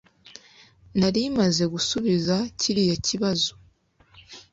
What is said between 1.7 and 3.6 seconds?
gusubiza kiriya kibazo